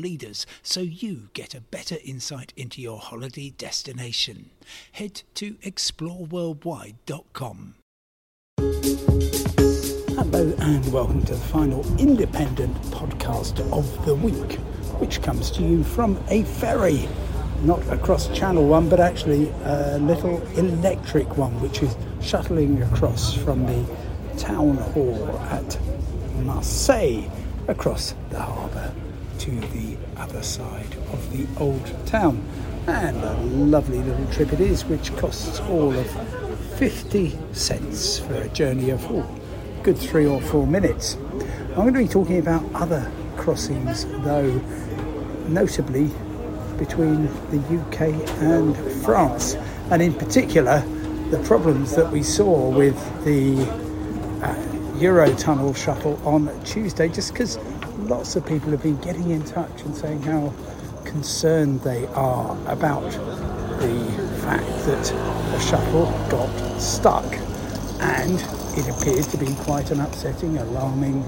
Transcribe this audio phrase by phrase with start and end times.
[0.00, 4.50] leaders so you get a better insight into your holiday destination.
[4.92, 7.74] Head to exploreworldwide.com.
[10.16, 14.54] Hello and welcome to the final independent podcast of the week,
[14.98, 17.08] which comes to you from a ferry.
[17.62, 23.66] Not across Channel 1, but actually a little electric one, which is shuttling across from
[23.66, 23.84] the
[24.38, 25.78] town hall at
[26.42, 27.30] Marseille
[27.68, 28.94] across the harbour
[29.40, 32.44] to the other side of the old town.
[32.86, 38.48] And a lovely little trip it is, which costs all of 50 cents for a
[38.50, 39.26] journey of oh,
[39.82, 41.16] good three or four minutes.
[41.70, 44.50] I'm going to be talking about other crossings, though,
[45.48, 46.10] notably
[46.76, 49.54] between the UK and France,
[49.90, 50.80] and in particular
[51.30, 53.62] the problems that we saw with the
[54.44, 54.54] uh,
[54.98, 57.56] Eurotunnel shuttle on Tuesday, just because
[58.08, 60.52] lots of people have been getting in touch and saying how
[61.04, 63.10] concerned they are about
[63.80, 65.04] the fact that
[65.52, 67.24] the shuttle got stuck.
[68.00, 68.40] And
[68.78, 71.24] it appears to be quite an upsetting, alarming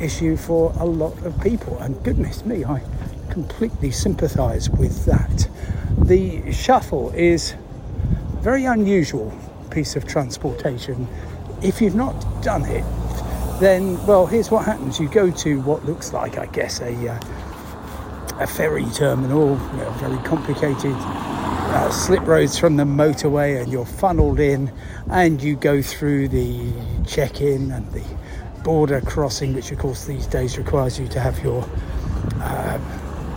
[0.00, 1.78] issue for a lot of people.
[1.78, 2.82] And goodness me, I
[3.30, 5.48] completely sympathise with that.
[5.98, 9.32] The shuttle is a very unusual
[9.70, 11.08] piece of transportation.
[11.62, 12.84] If you've not done it,
[13.62, 14.98] then, well, here's what happens.
[14.98, 17.20] You go to what looks like, I guess, a, uh,
[18.40, 23.86] a ferry terminal, you know, very complicated uh, slip roads from the motorway, and you're
[23.86, 24.72] funneled in,
[25.10, 26.72] and you go through the
[27.06, 28.04] check in and the
[28.64, 31.62] border crossing, which, of course, these days requires you to have your
[32.40, 32.78] uh,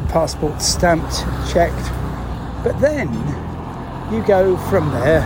[0.10, 1.20] passport stamped,
[1.54, 1.92] checked.
[2.64, 3.14] But then
[4.12, 5.22] you go from there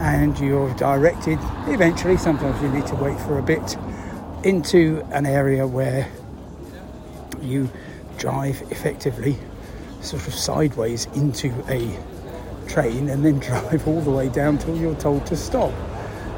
[0.00, 3.76] and you're directed eventually sometimes you need to wait for a bit
[4.44, 6.08] into an area where
[7.42, 7.68] you
[8.18, 9.36] drive effectively
[10.00, 11.98] sort of sideways into a
[12.68, 15.72] train and then drive all the way down till you're told to stop.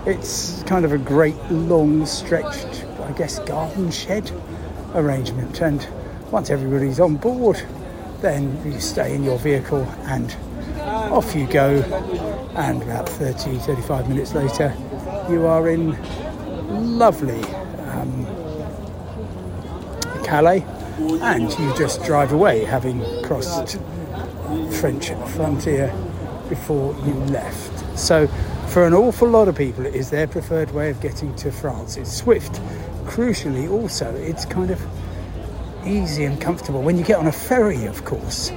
[0.05, 4.31] It's kind of a great long stretched, I guess, garden shed
[4.95, 5.61] arrangement.
[5.61, 5.87] And
[6.33, 7.63] once everybody's on board,
[8.21, 10.35] then you stay in your vehicle and
[10.81, 11.83] off you go.
[12.57, 14.75] And about 30, 35 minutes later,
[15.31, 15.97] you are in
[16.99, 17.43] lovely
[17.93, 18.27] um,
[20.25, 20.65] Calais,
[21.23, 23.79] and you just drive away, having crossed
[24.81, 25.93] French frontier
[26.49, 27.99] before you left.
[27.99, 28.27] So,
[28.69, 31.97] for an awful lot of people, it is their preferred way of getting to France.
[31.97, 32.61] It's swift.
[33.05, 34.81] Crucially, also, it's kind of
[35.87, 36.83] easy and comfortable.
[36.83, 38.51] When you get on a ferry, of course,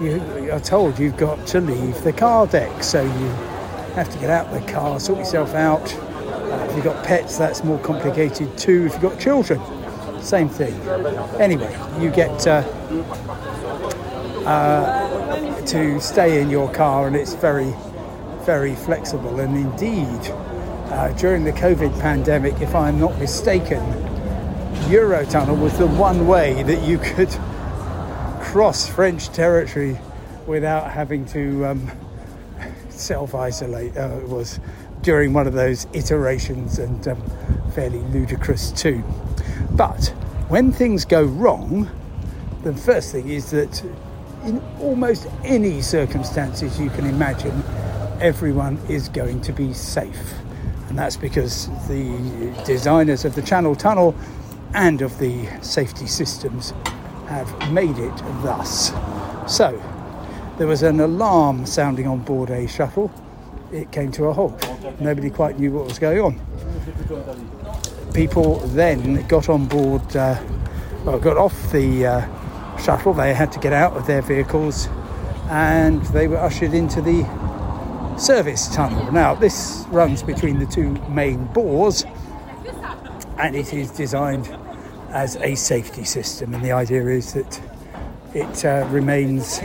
[0.00, 3.28] you are told you've got to leave the car deck, so you
[3.94, 5.88] have to get out the car, sort yourself out,
[6.62, 8.86] if you've got pets, that's more complicated too.
[8.86, 9.60] If you've got children,
[10.22, 10.74] same thing.
[11.38, 12.62] Anyway, you get uh,
[14.44, 17.74] uh, to stay in your car, and it's very,
[18.44, 19.40] very flexible.
[19.40, 20.32] And indeed,
[20.90, 23.80] uh, during the COVID pandemic, if I'm not mistaken,
[24.88, 27.28] Eurotunnel was the one way that you could
[28.40, 29.98] cross French territory
[30.46, 31.90] without having to um,
[32.88, 33.96] self isolate.
[33.96, 34.60] Uh, it was
[35.06, 37.22] during one of those iterations and um,
[37.76, 39.04] fairly ludicrous too.
[39.70, 40.06] But
[40.48, 41.88] when things go wrong,
[42.64, 43.84] the first thing is that
[44.44, 47.62] in almost any circumstances you can imagine,
[48.20, 50.34] everyone is going to be safe.
[50.88, 54.12] And that's because the designers of the Channel Tunnel
[54.74, 56.72] and of the safety systems
[57.28, 58.90] have made it thus.
[59.46, 59.80] So,
[60.58, 63.12] there was an alarm sounding on board a shuttle
[63.72, 64.65] it came to a halt.
[65.00, 68.12] Nobody quite knew what was going on.
[68.12, 70.40] People then got on board, uh,
[71.04, 73.12] well, got off the uh, shuttle.
[73.12, 74.88] They had to get out of their vehicles
[75.50, 77.24] and they were ushered into the
[78.18, 79.12] service tunnel.
[79.12, 82.04] Now, this runs between the two main bores
[83.38, 84.48] and it is designed
[85.10, 86.54] as a safety system.
[86.54, 87.60] And the idea is that
[88.34, 89.60] it uh, remains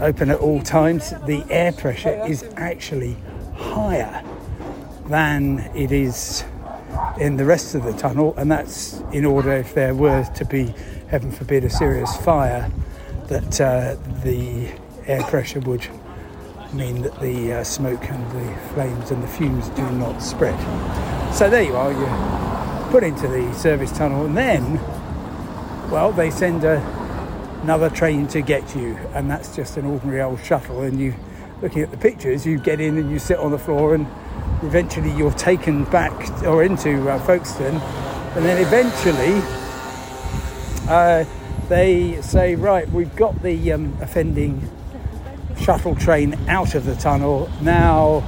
[0.00, 3.16] open at all times, the air pressure is actually
[3.60, 4.24] higher
[5.06, 6.44] than it is
[7.18, 10.74] in the rest of the tunnel, and that's in order if there were to be
[11.08, 12.70] heaven forbid, a serious fire,
[13.28, 14.68] that uh, the
[15.06, 15.86] air pressure would
[16.72, 20.58] mean that the uh, smoke and the flames and the fumes do not spread.
[21.34, 24.74] So there you are, you're put into the service tunnel, and then,
[25.90, 26.78] well, they send a,
[27.62, 30.82] another train to get you, and that's just an ordinary old shuttle.
[30.82, 31.14] And you,
[31.62, 34.06] looking at the pictures, you get in and you sit on the floor, and
[34.62, 37.76] eventually you're taken back or into uh, Folkestone,
[38.36, 39.40] and then eventually
[40.88, 41.24] uh,
[41.68, 44.68] they say, right, we've got the um, offending
[45.60, 47.50] shuttle train out of the tunnel.
[47.60, 48.24] Now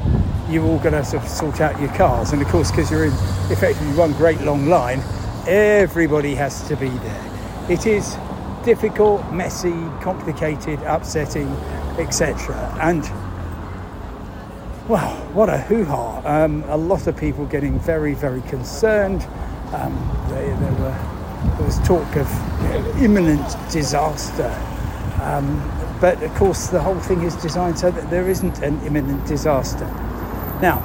[0.49, 2.33] you're all going to sort, of sort out your cars.
[2.33, 3.13] And of course, because you're in
[3.51, 5.03] effectively one great long line,
[5.47, 7.67] everybody has to be there.
[7.69, 8.17] It is
[8.65, 11.49] difficult, messy, complicated, upsetting,
[11.99, 12.55] etc.
[12.81, 13.03] And
[14.89, 16.21] well, what a hoo ha!
[16.25, 19.23] Um, a lot of people getting very, very concerned.
[19.73, 19.95] Um,
[20.29, 22.29] they, there, were, there was talk of
[22.63, 24.51] you know, imminent disaster.
[25.23, 25.63] Um,
[26.01, 29.87] but of course, the whole thing is designed so that there isn't an imminent disaster.
[30.61, 30.81] Now,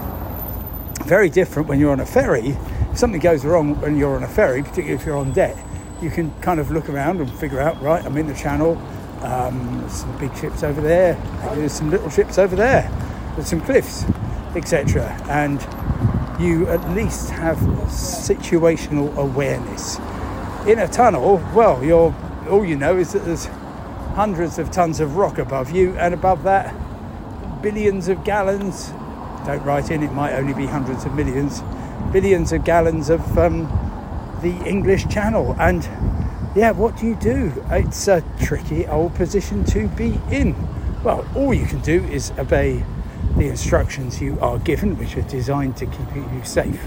[1.06, 2.50] very different when you're on a ferry.
[2.92, 5.58] If something goes wrong when you're on a ferry, particularly if you're on deck,
[6.02, 8.76] you can kind of look around and figure out, right, I'm in the channel,
[9.24, 11.14] um, there's some big ships over there,
[11.56, 12.90] there's some little ships over there,
[13.36, 14.06] there's some cliffs,
[14.56, 15.06] etc.
[15.30, 15.62] And
[16.40, 19.98] you at least have situational awareness.
[20.68, 22.16] In a tunnel, well, you're,
[22.50, 23.46] all you know is that there's
[24.16, 26.74] hundreds of tons of rock above you, and above that,
[27.62, 28.90] billions of gallons.
[29.46, 31.62] Don't write in, it might only be hundreds of millions,
[32.12, 33.64] billions of gallons of um,
[34.42, 35.56] the English Channel.
[35.60, 35.84] And
[36.58, 37.54] yeah, what do you do?
[37.70, 40.56] It's a tricky old position to be in.
[41.04, 42.84] Well, all you can do is obey
[43.38, 46.82] the instructions you are given, which are designed to keep you safe.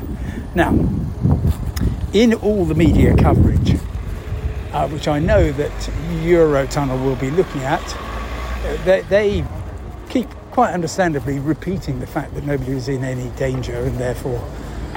[0.56, 0.70] Now,
[2.12, 3.76] in all the media coverage,
[4.72, 5.70] uh, which I know that
[6.24, 9.44] Eurotunnel will be looking at, uh, they, they,
[10.08, 14.40] keep quite understandably repeating the fact that nobody was in any danger and therefore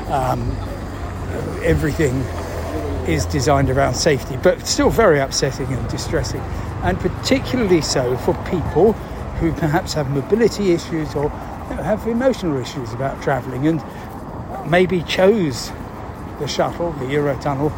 [0.08, 0.50] um,
[1.62, 2.24] everything
[3.08, 6.42] is designed around safety, but still very upsetting and distressing,
[6.84, 8.94] and particularly so for people
[9.40, 13.84] who perhaps have mobility issues or have emotional issues about travelling and
[14.70, 15.72] maybe chose
[16.40, 17.72] the shuttle, the Eurotunnel,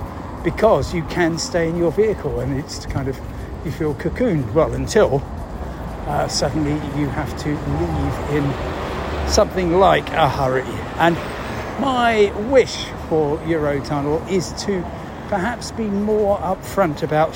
[0.43, 3.19] because you can stay in your vehicle and it's kind of
[3.63, 4.53] you feel cocooned.
[4.53, 5.23] Well, until
[6.07, 10.61] uh, suddenly you have to leave in something like a hurry.
[10.97, 11.15] And
[11.79, 14.81] my wish for Eurotunnel is to
[15.29, 17.35] perhaps be more upfront about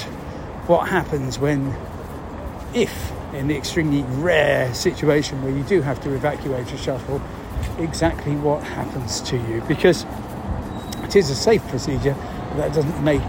[0.68, 1.76] what happens when,
[2.74, 7.22] if in the extremely rare situation where you do have to evacuate a shuttle,
[7.78, 9.62] exactly what happens to you.
[9.68, 10.06] Because
[11.04, 12.16] it is a safe procedure,
[12.50, 13.22] but that doesn't make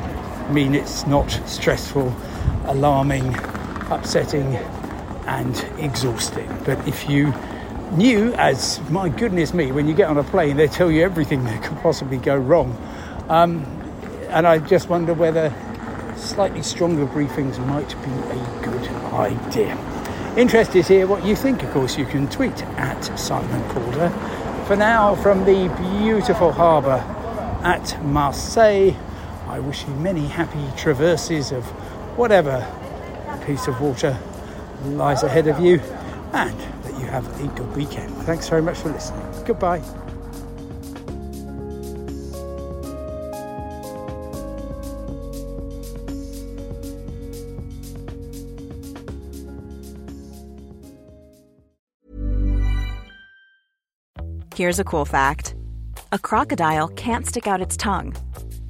[0.50, 2.14] mean it's not stressful,
[2.66, 3.34] alarming,
[3.90, 4.56] upsetting,
[5.26, 6.48] and exhausting.
[6.64, 7.32] But if you
[7.92, 11.44] knew, as my goodness me, when you get on a plane, they tell you everything
[11.44, 12.76] that could possibly go wrong.
[13.28, 13.64] Um,
[14.28, 15.52] and I just wonder whether
[16.16, 19.76] slightly stronger briefings might be a good idea.
[20.36, 24.10] Interest is here what you think, of course, you can tweet at Simon Calder.
[24.66, 27.04] For now, from the beautiful harbour
[27.64, 28.94] at Marseille,
[29.48, 31.64] I wish you many happy traverses of
[32.16, 32.64] whatever
[33.44, 34.16] piece of water
[34.84, 35.80] lies ahead of you
[36.32, 36.56] and
[37.10, 38.10] have a good weekend.
[38.24, 39.44] Thanks very much for listening.
[39.44, 39.82] Goodbye.
[54.60, 55.54] Here's a cool fact
[56.12, 58.14] a crocodile can't stick out its tongue.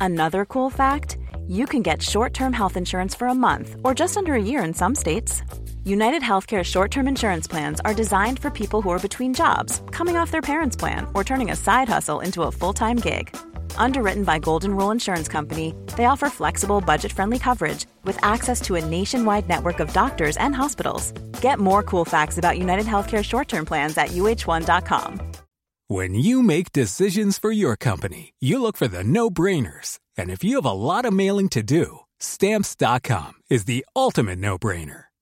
[0.01, 1.17] Another cool fact
[1.49, 4.63] you can get short term health insurance for a month or just under a year
[4.63, 5.43] in some states.
[5.85, 10.17] United Healthcare short term insurance plans are designed for people who are between jobs, coming
[10.17, 13.35] off their parents' plan, or turning a side hustle into a full time gig.
[13.77, 18.75] Underwritten by Golden Rule Insurance Company, they offer flexible, budget friendly coverage with access to
[18.75, 21.13] a nationwide network of doctors and hospitals.
[21.41, 25.21] Get more cool facts about United Healthcare short term plans at uh1.com.
[25.89, 29.99] When you make decisions for your company, you look for the no brainers.
[30.17, 34.57] And if you have a lot of mailing to do, stamps.com is the ultimate no
[34.57, 35.10] brainer.